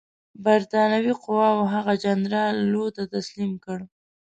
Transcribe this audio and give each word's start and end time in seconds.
برټانوي 0.45 1.13
قواوو 1.23 1.71
هغه 1.73 1.93
جنرال 2.03 2.55
لو 2.71 2.83
ته 2.95 3.03
تسلیم 3.15 3.51
کړ. 3.65 3.79